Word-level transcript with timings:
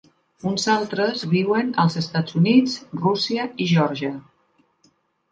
Uns 0.51 0.63
altres 0.75 1.25
viuen 1.33 1.67
als 1.83 1.97
Estats 2.01 2.37
Units, 2.39 2.77
Rússia 3.03 3.45
i 3.65 3.69
Geòrgia. 3.73 4.11